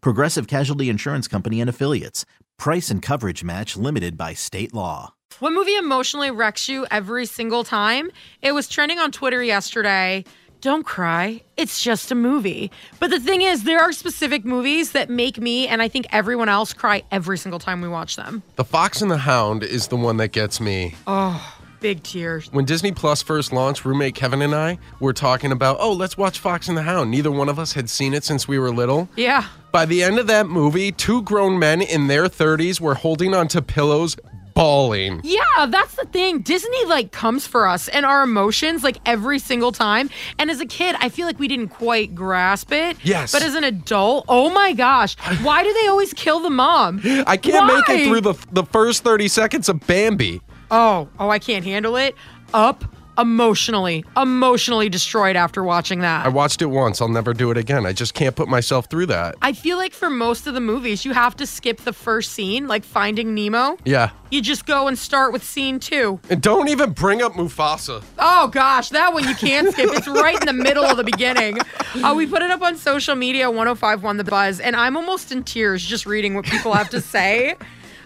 [0.00, 2.24] Progressive Casualty Insurance Company and Affiliates.
[2.58, 5.14] Price and coverage match limited by state law.
[5.40, 8.10] What movie emotionally wrecks you every single time?
[8.40, 10.24] It was trending on Twitter yesterday.
[10.62, 11.42] Don't cry.
[11.58, 12.70] It's just a movie.
[12.98, 16.48] But the thing is, there are specific movies that make me and I think everyone
[16.48, 18.42] else cry every single time we watch them.
[18.56, 20.94] The Fox and the Hound is the one that gets me.
[21.06, 22.48] Oh, big tears.
[22.52, 26.38] When Disney Plus first launched, roommate Kevin and I were talking about, oh, let's watch
[26.38, 27.10] Fox and the Hound.
[27.10, 29.08] Neither one of us had seen it since we were little.
[29.16, 29.46] Yeah.
[29.72, 33.60] By the end of that movie, two grown men in their 30s were holding onto
[33.60, 34.16] pillows,
[34.56, 35.20] bawling.
[35.22, 36.40] Yeah, that's the thing.
[36.40, 40.10] Disney like comes for us and our emotions like every single time.
[40.38, 42.96] And as a kid, I feel like we didn't quite grasp it.
[43.04, 43.32] Yes.
[43.32, 47.00] But as an adult, oh my gosh, why do they always kill the mom?
[47.26, 50.40] I can't make it through the, the first 30 seconds of Bambi.
[50.70, 52.14] Oh, oh, I can't handle it.
[52.54, 52.84] Up
[53.18, 56.26] emotionally, emotionally destroyed after watching that.
[56.26, 57.00] I watched it once.
[57.00, 57.86] I'll never do it again.
[57.86, 59.36] I just can't put myself through that.
[59.42, 62.66] I feel like for most of the movies, you have to skip the first scene,
[62.66, 63.78] like Finding Nemo.
[63.84, 64.10] Yeah.
[64.30, 66.20] You just go and start with scene two.
[66.28, 68.02] And don't even bring up Mufasa.
[68.18, 69.90] Oh gosh, that one you can't skip.
[69.92, 71.58] It's right in the middle of the beginning.
[71.94, 75.42] Uh, we put it up on social media, 1051 The Buzz, and I'm almost in
[75.44, 77.56] tears just reading what people have to say.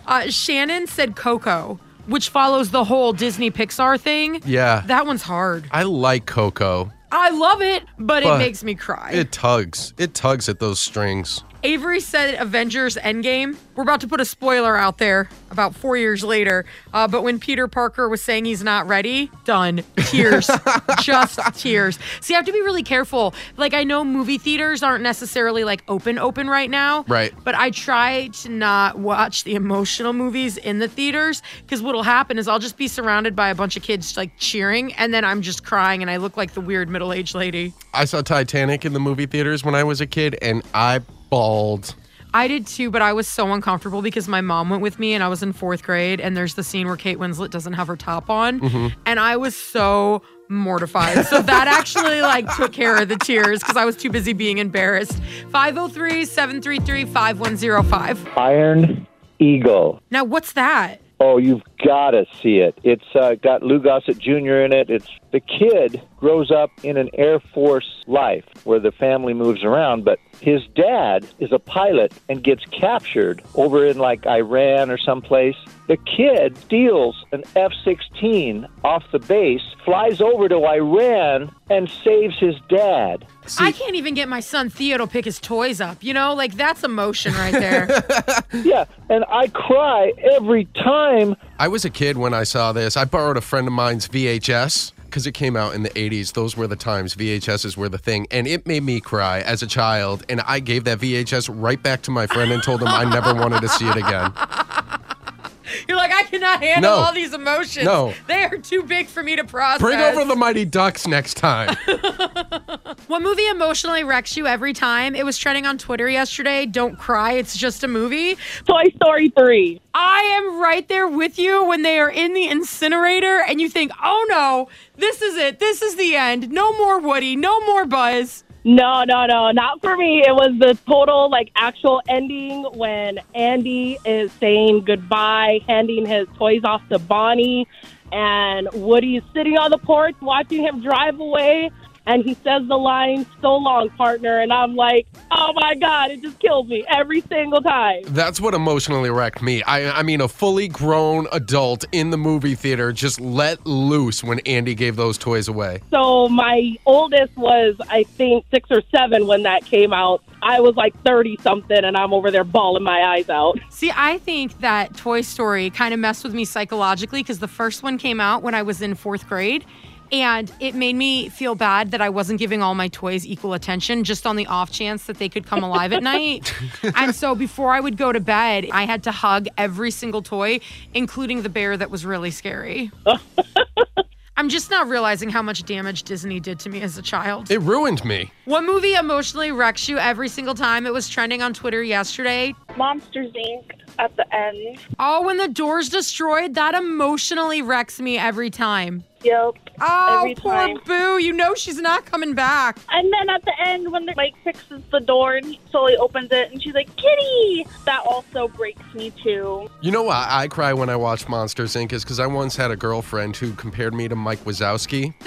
[0.06, 4.40] Uh, Shannon said Coco, which follows the whole Disney Pixar thing.
[4.44, 4.82] Yeah.
[4.86, 5.66] That one's hard.
[5.70, 6.90] I like Coco.
[7.12, 9.10] I love it, but, it makes me cry.
[9.12, 9.94] It tugs.
[9.98, 11.42] It tugs at those strings.
[11.62, 13.56] Avery said Avengers Endgame.
[13.74, 16.64] We're about to put a spoiler out there about four years later.
[16.92, 19.82] Uh, but when Peter Parker was saying he's not ready, done.
[19.96, 20.50] Tears.
[21.02, 21.98] Just tears.
[22.20, 23.34] So you have to be really careful.
[23.56, 27.04] Like, I know movie theaters aren't necessarily like open, open right now.
[27.08, 27.32] Right.
[27.44, 32.38] But I try to not watch the emotional movies in the theaters because what'll happen
[32.38, 35.42] is I'll just be surrounded by a bunch of kids like cheering and then I'm
[35.42, 37.74] just crying and I look like the weird middle aged lady.
[37.92, 41.00] I saw Titanic in the movie theaters when I was a kid, and I
[41.30, 41.94] bawled.
[42.32, 45.24] I did too, but I was so uncomfortable because my mom went with me and
[45.24, 46.20] I was in fourth grade.
[46.20, 48.60] And there's the scene where Kate Winslet doesn't have her top on.
[48.60, 49.00] Mm-hmm.
[49.06, 51.26] And I was so mortified.
[51.26, 54.58] So that actually like took care of the tears because I was too busy being
[54.58, 55.20] embarrassed.
[55.50, 58.28] 503 733 5105.
[58.36, 59.06] Iron
[59.38, 60.00] Eagle.
[60.10, 61.00] Now, what's that?
[61.18, 62.78] Oh, you've got to see it.
[62.82, 64.60] It's uh, got Lou Gossett Jr.
[64.60, 64.90] in it.
[64.90, 70.04] It's the kid grows up in an Air Force life where the family moves around,
[70.04, 75.56] but his dad is a pilot and gets captured over in like Iran or someplace.
[75.86, 82.38] The kid steals an F 16 off the base, flies over to Iran, and saves
[82.38, 83.24] his dad.
[83.58, 86.02] I can't even get my son Theo to pick his toys up.
[86.02, 88.04] You know, like that's emotion right there.
[88.52, 92.96] Yeah, and I cry every time I was a kid when I saw this.
[92.96, 96.32] I borrowed a friend of mine's VHS because it came out in the 80s.
[96.32, 98.26] Those were the times VHSs were the thing.
[98.30, 100.24] And it made me cry as a child.
[100.30, 103.34] And I gave that VHS right back to my friend and told him I never
[103.34, 104.32] wanted to see it again.
[105.86, 106.96] You're like, I cannot handle No.
[106.96, 107.84] all these emotions.
[107.84, 108.14] No.
[108.26, 109.80] They are too big for me to process.
[109.82, 111.76] Bring over the Mighty Ducks next time.
[113.10, 115.16] What movie emotionally wrecks you every time?
[115.16, 116.64] It was trending on Twitter yesterday.
[116.64, 118.36] Don't cry, it's just a movie.
[118.66, 119.80] Toy Story 3.
[119.92, 123.90] I am right there with you when they are in the incinerator and you think,
[124.00, 125.58] oh no, this is it.
[125.58, 126.52] This is the end.
[126.52, 128.44] No more Woody, no more Buzz.
[128.62, 130.22] No, no, no, not for me.
[130.24, 136.60] It was the total, like, actual ending when Andy is saying goodbye, handing his toys
[136.62, 137.66] off to Bonnie,
[138.12, 141.72] and Woody's sitting on the porch watching him drive away.
[142.06, 144.40] And he says the line, so long, partner.
[144.40, 148.02] And I'm like, oh my God, it just kills me every single time.
[148.06, 149.62] That's what emotionally wrecked me.
[149.62, 154.40] I, I mean, a fully grown adult in the movie theater just let loose when
[154.40, 155.80] Andy gave those toys away.
[155.90, 160.22] So my oldest was, I think, six or seven when that came out.
[160.42, 163.58] I was like 30 something, and I'm over there bawling my eyes out.
[163.68, 167.82] See, I think that Toy Story kind of messed with me psychologically because the first
[167.82, 169.64] one came out when I was in fourth grade.
[170.12, 174.04] And it made me feel bad that I wasn't giving all my toys equal attention
[174.04, 176.52] just on the off chance that they could come alive at night.
[176.96, 180.60] And so before I would go to bed, I had to hug every single toy,
[180.94, 182.90] including the bear that was really scary.
[184.36, 187.50] I'm just not realizing how much damage Disney did to me as a child.
[187.50, 188.32] It ruined me.
[188.46, 190.86] What movie emotionally wrecks you every single time?
[190.86, 192.54] It was trending on Twitter yesterday.
[192.76, 193.70] Monsters Inc.
[193.98, 194.78] at the end.
[194.98, 199.04] Oh, when the door's destroyed, that emotionally wrecks me every time.
[199.22, 199.56] Yep.
[199.80, 200.78] Oh, Every poor time.
[200.84, 201.18] Boo.
[201.18, 202.78] You know she's not coming back.
[202.90, 206.30] And then at the end, when the Mike fixes the door and he slowly opens
[206.32, 209.70] it, and she's like, "Kitty!" That also breaks me too.
[209.80, 211.92] You know why I cry when I watch Monsters Inc.
[211.92, 215.14] is because I once had a girlfriend who compared me to Mike Wazowski.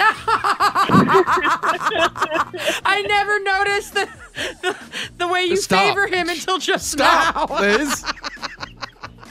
[2.85, 4.09] I never noticed the,
[4.61, 4.75] the,
[5.17, 5.79] the way you Stop.
[5.79, 7.59] favor him until just Stop, now.
[7.59, 8.03] Liz.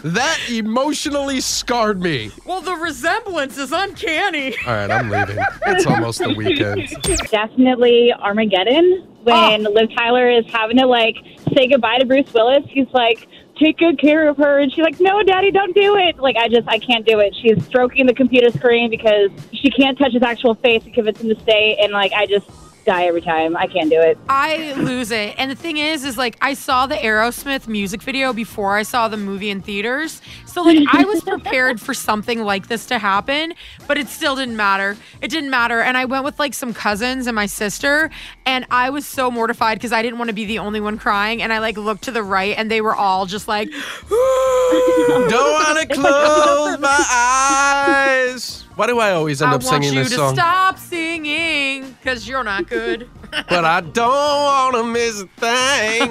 [0.03, 2.33] That emotionally scarred me.
[2.45, 4.55] Well, the resemblance is uncanny.
[4.67, 5.39] All right, I'm leaving.
[5.67, 6.89] It's almost the weekend.
[7.31, 9.71] definitely Armageddon when ah.
[9.71, 11.17] Liv Tyler is having to like
[11.55, 12.65] say goodbye to Bruce Willis.
[12.69, 16.19] He's like, "Take good care of her," and she's like, "No, Daddy, don't do it."
[16.19, 17.35] Like, I just I can't do it.
[17.41, 21.29] She's stroking the computer screen because she can't touch his actual face to convince him
[21.29, 22.49] to stay, and like I just
[22.85, 23.57] die every time.
[23.57, 24.19] I can't do it.
[24.29, 25.35] I lose it.
[25.39, 29.09] And the thing is, is like I saw the Aerosmith music video before I saw
[29.09, 30.21] the movie in theaters.
[30.47, 33.55] So like I was prepared for something like this to happen,
[33.87, 34.97] but it still didn't matter.
[35.21, 35.81] It didn't matter.
[35.81, 38.11] And I went with like some cousins and my sister,
[38.47, 41.43] and I was so mortified because I didn't want to be the only one crying.
[41.43, 43.69] And I like looked to the right and they were all just like
[44.09, 48.63] Don't want to close my eyes.
[48.77, 50.35] Why do I always end I up want singing you this to song?
[50.35, 53.09] stop singing because you're not good.
[53.49, 56.11] But I don't want to miss a thing.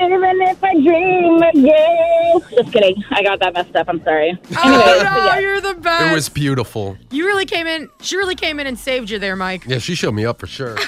[0.00, 2.40] Even if I dream again.
[2.56, 3.02] Just kidding.
[3.10, 3.88] I got that messed up.
[3.88, 4.38] I'm sorry.
[4.56, 5.34] Oh, Anyways, oh no, yeah.
[5.64, 6.10] The best.
[6.10, 6.96] It was beautiful.
[7.10, 7.88] You really came in.
[8.00, 9.64] She really came in and saved you there, Mike.
[9.66, 10.76] Yeah, she showed me up for sure.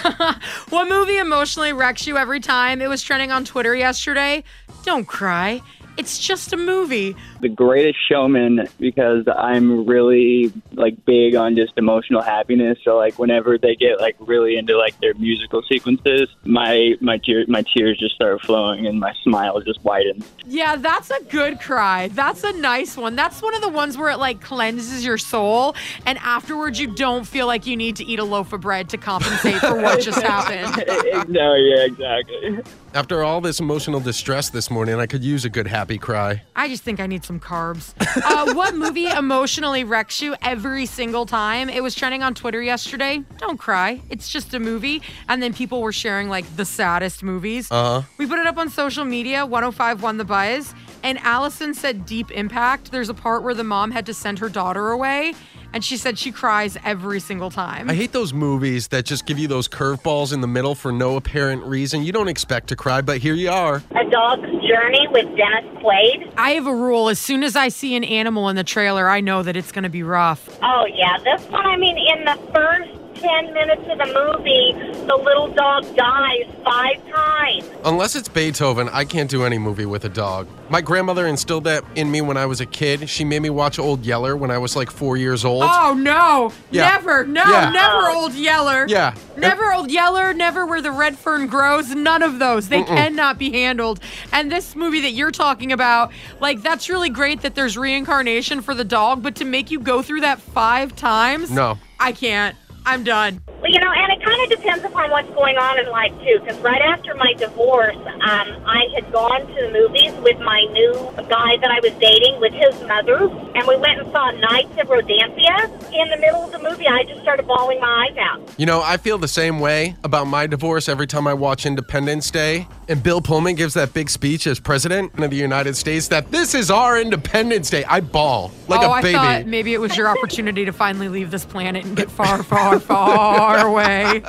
[0.70, 2.80] What movie emotionally wrecks you every time?
[2.82, 4.42] It was trending on Twitter yesterday.
[4.84, 5.62] Don't cry.
[5.96, 7.16] It's just a movie.
[7.40, 12.78] The greatest showman because I'm really like big on just emotional happiness.
[12.84, 17.44] So like whenever they get like really into like their musical sequences, my my tear
[17.48, 20.30] my tears just start flowing and my smile just widens.
[20.46, 22.08] Yeah, that's a good cry.
[22.08, 23.16] That's a nice one.
[23.16, 25.74] That's one of the ones where it like cleanses your soul,
[26.04, 28.96] and afterwards you don't feel like you need to eat a loaf of bread to
[28.96, 31.28] compensate for what just happened.
[31.28, 32.58] no, yeah, exactly.
[32.94, 36.42] After all this emotional distress this morning, I could use a good happy cry.
[36.54, 37.92] I just think I need some carbs.
[38.24, 41.68] Uh, what movie emotionally wrecks you every single time?
[41.68, 43.22] It was trending on Twitter yesterday.
[43.38, 44.00] Don't cry.
[44.08, 45.02] It's just a movie.
[45.28, 47.68] And then people were sharing like the saddest movies.
[47.70, 48.08] Uh huh.
[48.18, 49.44] We put it up on social media.
[49.44, 50.74] 1051 The Buzz.
[51.06, 52.90] And Allison said Deep Impact.
[52.90, 55.34] There's a part where the mom had to send her daughter away.
[55.72, 57.88] And she said she cries every single time.
[57.88, 61.14] I hate those movies that just give you those curveballs in the middle for no
[61.14, 62.02] apparent reason.
[62.02, 63.84] You don't expect to cry, but here you are.
[63.92, 66.32] A Dog's Journey with Dennis Quaid.
[66.36, 67.08] I have a rule.
[67.08, 69.84] As soon as I see an animal in the trailer, I know that it's going
[69.84, 70.58] to be rough.
[70.60, 71.18] Oh, yeah.
[71.22, 74.72] This one, I mean, in the first 10 minutes of the movie,
[75.06, 77.64] the little dog dies five times.
[77.84, 80.48] Unless it's Beethoven, I can't do any movie with a dog.
[80.68, 83.08] My grandmother instilled that in me when I was a kid.
[83.08, 85.62] She made me watch Old Yeller when I was like four years old.
[85.64, 86.52] Oh no!
[86.70, 86.90] Yeah.
[86.90, 87.70] Never, no, Yeah.
[87.70, 88.86] never Old Yeller.
[88.88, 89.14] Yeah.
[89.36, 91.94] Never Old Yeller, never where the red fern grows.
[91.94, 92.68] None of those.
[92.68, 92.86] They Mm-mm.
[92.86, 94.00] cannot be handled.
[94.32, 98.74] And this movie that you're talking about, like, that's really great that there's reincarnation for
[98.74, 101.78] the dog, but to make you go through that five times, No.
[102.00, 102.56] I can't.
[102.86, 103.42] I'm done.
[103.60, 106.38] Well, you know, and it kind of depends upon what's going on in life, too.
[106.38, 110.92] Because right after my divorce, um, I had gone to the movies with my new
[111.28, 113.28] guy that I was dating with his mother.
[113.56, 115.92] And we went and saw Nights of Rodanthe.
[115.92, 118.54] In the middle of the movie, I just started bawling my eyes out.
[118.56, 122.30] You know, I feel the same way about my divorce every time I watch Independence
[122.30, 122.68] Day.
[122.88, 126.54] And Bill Pullman gives that big speech as president of the United States that this
[126.54, 127.84] is our Independence Day.
[127.84, 129.16] I bawl like oh, a baby.
[129.16, 132.44] I thought maybe it was your opportunity to finally leave this planet and get far,
[132.44, 134.22] far, far away.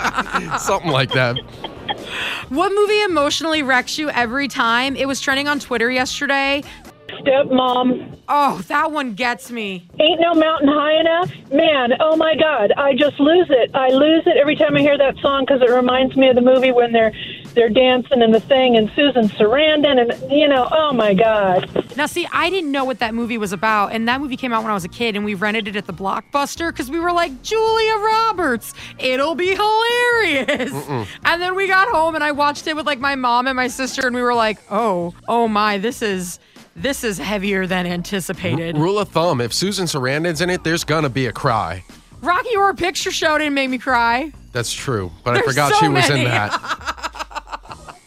[0.60, 1.38] Something like that.
[2.50, 4.96] What movie emotionally wrecks you every time?
[4.96, 6.64] It was trending on Twitter yesterday.
[7.10, 8.18] stepmom.
[8.28, 9.88] Oh, that one gets me.
[10.00, 11.32] Ain't no mountain high enough.
[11.52, 13.72] Man, oh my God, I just lose it.
[13.74, 16.42] I lose it every time I hear that song because it reminds me of the
[16.42, 17.14] movie when they're
[17.58, 21.70] they're dancing and the thing and Susan Sarandon and you know, oh my God.
[21.98, 24.62] Now, see, I didn't know what that movie was about, and that movie came out
[24.62, 27.12] when I was a kid, and we rented it at the Blockbuster because we were
[27.12, 30.72] like, Julia Roberts, it'll be hilarious.
[31.26, 33.68] And then we got home, and I watched it with like my mom and my
[33.68, 36.40] sister, and we were like, oh, oh my, this is
[36.76, 38.78] this is heavier than anticipated.
[38.78, 41.84] Rule of thumb: if Susan Sarandon's in it, there's gonna be a cry.
[42.22, 44.32] Rocky Horror Picture Show didn't make me cry.
[44.52, 46.22] That's true, but I forgot so she was many.
[46.22, 46.52] in that.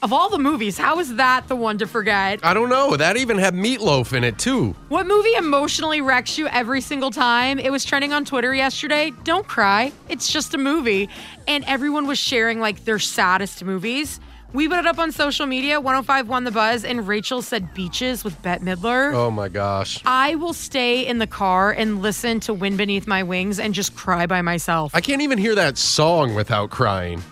[0.03, 2.41] Of all the movies, how is that the one to forget?
[2.43, 2.97] I don't know.
[2.97, 4.75] That even had Meatloaf in it too.
[4.89, 7.59] What movie emotionally wrecks you every single time?
[7.59, 9.13] It was trending on Twitter yesterday.
[9.25, 9.93] Don't cry.
[10.09, 11.11] It's just a movie.
[11.47, 14.21] And everyone was sharing like their saddest movies.
[14.55, 15.79] We put it up on social media.
[15.83, 19.13] 1051 The Buzz, and Rachel said Beaches with Bette Midler.
[19.13, 20.01] Oh my gosh.
[20.07, 23.95] I will stay in the car and listen to Wind Beneath My Wings and just
[23.95, 24.95] cry by myself.
[24.95, 27.23] I can't even hear that song without crying.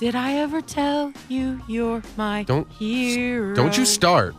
[0.00, 3.54] Did I ever tell you you're my Don't- hero?
[3.54, 4.34] Don't you start.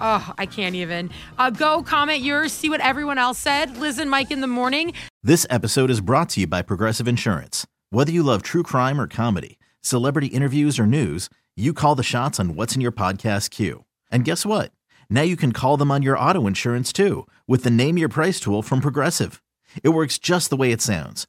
[0.00, 1.10] Oh, I can't even.
[1.38, 3.76] Uh, go comment yours, see what everyone else said.
[3.76, 4.94] Liz and Mike in the morning.
[5.22, 7.64] This episode is brought to you by Progressive Insurance.
[7.90, 12.40] Whether you love true crime or comedy, celebrity interviews or news, you call the shots
[12.40, 13.84] on what's in your podcast queue.
[14.10, 14.72] And guess what?
[15.08, 18.40] Now you can call them on your auto insurance too with the Name Your Price
[18.40, 19.40] tool from Progressive.
[19.84, 21.28] It works just the way it sounds.